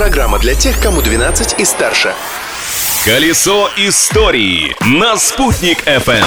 [0.00, 2.14] Программа для тех, кому 12 и старше.
[3.04, 6.24] Колесо истории на «Спутник FM.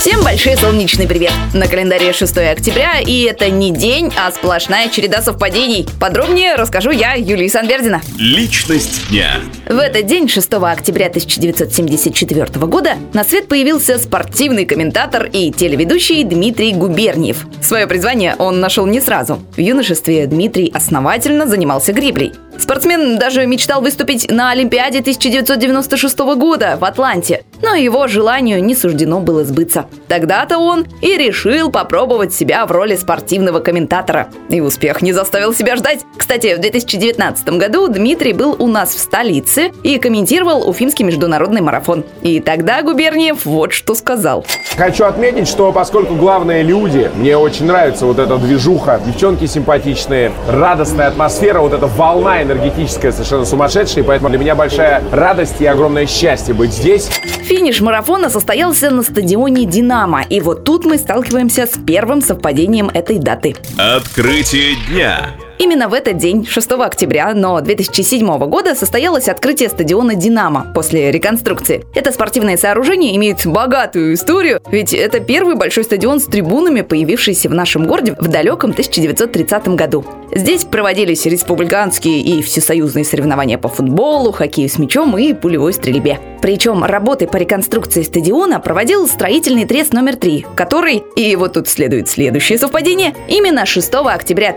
[0.00, 1.30] Всем большой солнечный привет!
[1.54, 5.86] На календаре 6 октября, и это не день, а сплошная череда совпадений.
[6.00, 8.02] Подробнее расскажу я, Юлия Санвердина.
[8.18, 9.36] Личность дня.
[9.68, 16.72] В этот день, 6 октября 1974 года, на свет появился спортивный комментатор и телеведущий Дмитрий
[16.72, 17.46] Губерниев.
[17.60, 19.40] Свое призвание он нашел не сразу.
[19.54, 22.32] В юношестве Дмитрий основательно занимался греблей.
[22.58, 29.20] Спортсмен даже мечтал выступить на Олимпиаде 1996 года в Атланте, но его желанию не суждено
[29.20, 29.86] было сбыться.
[30.08, 34.28] Тогда-то он и решил попробовать себя в роли спортивного комментатора.
[34.48, 36.00] И успех не заставил себя ждать.
[36.16, 42.04] Кстати, в 2019 году Дмитрий был у нас в столице и комментировал Уфимский международный марафон.
[42.22, 44.44] И тогда Губерниев вот что сказал.
[44.76, 51.08] Хочу отметить, что поскольку главные люди, мне очень нравится вот эта движуха, девчонки симпатичные, радостная
[51.08, 56.06] атмосфера, вот эта волна энергетическая совершенно сумасшедшая, и поэтому для меня большая радость и огромное
[56.06, 57.08] счастье быть здесь.
[57.44, 63.18] Финиш марафона состоялся на стадионе «Динамо», и вот тут мы сталкиваемся с первым совпадением этой
[63.18, 63.56] даты.
[63.78, 65.30] Открытие дня.
[65.58, 71.84] Именно в этот день, 6 октября, но 2007 года, состоялось открытие стадиона «Динамо» после реконструкции.
[71.94, 77.54] Это спортивное сооружение имеет богатую историю, ведь это первый большой стадион с трибунами, появившийся в
[77.54, 80.04] нашем городе в далеком 1930 году.
[80.32, 86.20] Здесь проводились республиканские и всесоюзные соревнования по футболу, хоккею с мячом и пулевой стрельбе.
[86.40, 92.08] Причем работы по реконструкции стадиона проводил строительный трест номер 3, который, и вот тут следует
[92.08, 94.52] следующее совпадение, именно 6 октября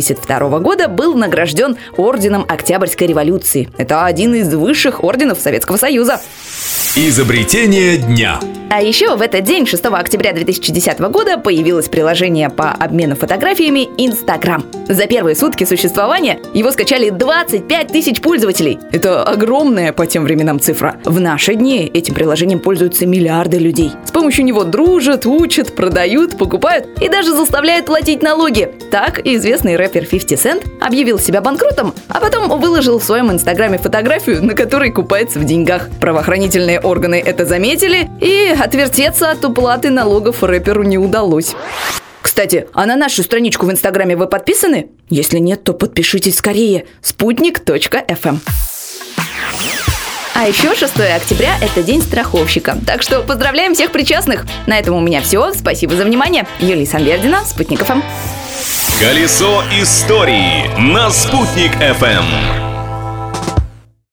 [0.00, 3.68] 1982 года был награжден Орденом Октябрьской революции.
[3.78, 6.20] Это один из высших орденов Советского Союза.
[6.96, 8.40] Изобретение дня.
[8.72, 14.64] А еще в этот день, 6 октября 2010 года, появилось приложение по обмену фотографиями Instagram.
[14.88, 18.78] За первые сутки существования его скачали 25 тысяч пользователей.
[18.92, 21.00] Это огромная по тем временам цифра.
[21.04, 23.90] В наши дни этим приложением пользуются миллиарды людей.
[24.04, 28.70] С помощью него дружат, учат, продают, покупают и даже заставляют платить налоги.
[28.92, 34.44] Так известный рэпер 50 Cent объявил себя банкротом, а потом выложил в своем инстаграме фотографию,
[34.44, 35.88] на которой купается в деньгах.
[36.00, 41.54] Правоохранительные органы это заметили, и отвертеться от уплаты налогов рэперу не удалось.
[42.22, 44.88] Кстати, а на нашу страничку в Инстаграме вы подписаны?
[45.08, 46.86] Если нет, то подпишитесь скорее.
[47.02, 48.40] спутник.фм
[50.32, 52.78] а еще 6 октября– это день страховщика.
[52.86, 54.46] Так что поздравляем всех причастных.
[54.66, 55.52] На этом у меня все.
[55.52, 56.46] Спасибо за внимание.
[56.60, 58.00] Юлия Санвердина, Спутник ФМ.
[58.98, 62.69] Колесо истории на «Спутник FM.